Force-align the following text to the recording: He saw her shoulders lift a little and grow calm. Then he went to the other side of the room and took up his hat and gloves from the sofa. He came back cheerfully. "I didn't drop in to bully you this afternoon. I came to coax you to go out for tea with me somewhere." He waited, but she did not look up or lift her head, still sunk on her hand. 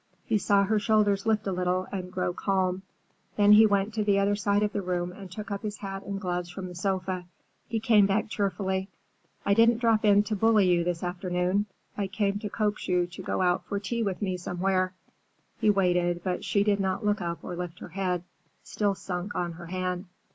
He 0.25 0.39
saw 0.39 0.63
her 0.63 0.79
shoulders 0.79 1.27
lift 1.27 1.45
a 1.45 1.51
little 1.51 1.85
and 1.91 2.11
grow 2.11 2.33
calm. 2.33 2.81
Then 3.35 3.51
he 3.51 3.67
went 3.67 3.93
to 3.93 4.03
the 4.03 4.17
other 4.17 4.35
side 4.35 4.63
of 4.63 4.73
the 4.73 4.81
room 4.81 5.11
and 5.11 5.31
took 5.31 5.51
up 5.51 5.61
his 5.61 5.77
hat 5.77 6.01
and 6.07 6.19
gloves 6.19 6.49
from 6.49 6.67
the 6.67 6.73
sofa. 6.73 7.25
He 7.67 7.79
came 7.79 8.07
back 8.07 8.27
cheerfully. 8.27 8.89
"I 9.45 9.53
didn't 9.53 9.77
drop 9.77 10.03
in 10.03 10.23
to 10.23 10.35
bully 10.35 10.67
you 10.67 10.83
this 10.83 11.03
afternoon. 11.03 11.67
I 11.95 12.07
came 12.07 12.39
to 12.39 12.49
coax 12.49 12.87
you 12.87 13.05
to 13.05 13.21
go 13.21 13.43
out 13.43 13.63
for 13.65 13.79
tea 13.79 14.01
with 14.01 14.23
me 14.23 14.37
somewhere." 14.37 14.95
He 15.59 15.69
waited, 15.69 16.21
but 16.23 16.43
she 16.43 16.63
did 16.63 16.79
not 16.79 17.05
look 17.05 17.21
up 17.21 17.43
or 17.43 17.55
lift 17.55 17.77
her 17.77 17.89
head, 17.89 18.23
still 18.63 18.95
sunk 18.95 19.35
on 19.35 19.51
her 19.51 19.67
hand. 19.67 20.05